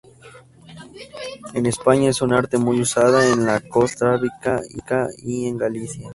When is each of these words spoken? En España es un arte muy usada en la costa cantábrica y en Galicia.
En 1.53 1.67
España 1.67 2.09
es 2.09 2.23
un 2.23 2.33
arte 2.33 2.57
muy 2.57 2.81
usada 2.81 3.31
en 3.31 3.45
la 3.45 3.59
costa 3.59 4.19
cantábrica 4.41 5.07
y 5.21 5.45
en 5.45 5.59
Galicia. 5.59 6.09